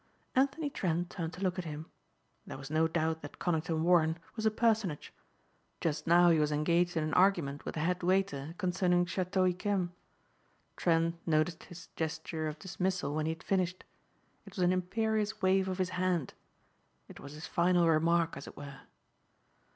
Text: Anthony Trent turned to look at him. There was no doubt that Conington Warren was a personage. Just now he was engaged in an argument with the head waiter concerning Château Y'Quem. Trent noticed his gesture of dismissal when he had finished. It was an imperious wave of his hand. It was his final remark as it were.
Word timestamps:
Anthony 0.33 0.71
Trent 0.71 1.11
turned 1.11 1.33
to 1.33 1.41
look 1.41 1.59
at 1.59 1.63
him. 1.65 1.85
There 2.47 2.57
was 2.57 2.71
no 2.71 2.87
doubt 2.87 3.21
that 3.21 3.37
Conington 3.37 3.83
Warren 3.83 4.17
was 4.35 4.47
a 4.47 4.49
personage. 4.49 5.13
Just 5.79 6.07
now 6.07 6.31
he 6.31 6.39
was 6.39 6.51
engaged 6.51 6.97
in 6.97 7.03
an 7.03 7.13
argument 7.13 7.65
with 7.65 7.75
the 7.75 7.81
head 7.81 8.01
waiter 8.01 8.55
concerning 8.57 9.05
Château 9.05 9.47
Y'Quem. 9.47 9.91
Trent 10.75 11.17
noticed 11.27 11.65
his 11.65 11.85
gesture 11.95 12.47
of 12.47 12.57
dismissal 12.57 13.13
when 13.13 13.27
he 13.27 13.31
had 13.33 13.43
finished. 13.43 13.83
It 14.47 14.55
was 14.55 14.63
an 14.63 14.73
imperious 14.73 15.39
wave 15.39 15.67
of 15.69 15.77
his 15.77 15.89
hand. 15.89 16.33
It 17.07 17.19
was 17.19 17.33
his 17.33 17.45
final 17.45 17.87
remark 17.87 18.35
as 18.35 18.47
it 18.47 18.57
were. 18.57 18.79